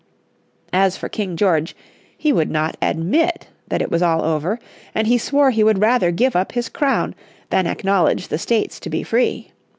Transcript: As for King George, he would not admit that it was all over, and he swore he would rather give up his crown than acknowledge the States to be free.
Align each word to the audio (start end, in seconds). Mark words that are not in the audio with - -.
As 0.73 0.97
for 0.97 1.09
King 1.09 1.37
George, 1.37 1.75
he 2.17 2.33
would 2.33 2.49
not 2.49 2.75
admit 2.81 3.49
that 3.67 3.83
it 3.83 3.91
was 3.91 4.01
all 4.01 4.23
over, 4.23 4.57
and 4.95 5.05
he 5.05 5.19
swore 5.19 5.51
he 5.51 5.63
would 5.63 5.77
rather 5.79 6.09
give 6.09 6.35
up 6.35 6.53
his 6.53 6.69
crown 6.69 7.13
than 7.51 7.67
acknowledge 7.67 8.29
the 8.29 8.39
States 8.39 8.79
to 8.79 8.89
be 8.89 9.03
free. 9.03 9.51